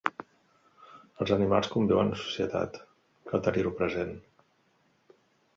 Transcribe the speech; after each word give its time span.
Els 1.25 1.33
animals 1.35 1.69
conviuen 1.75 2.09
en 2.13 2.17
societat, 2.23 2.81
cal 3.33 3.45
tenir-ho 3.49 3.75
present. 3.83 4.19